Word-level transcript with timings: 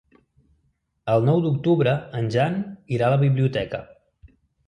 El 1.15 1.27
nou 1.27 1.41
d'octubre 1.43 1.93
en 2.21 2.31
Jan 2.37 2.57
irà 2.97 3.09
a 3.09 3.13
la 3.17 3.21
biblioteca. 3.27 3.83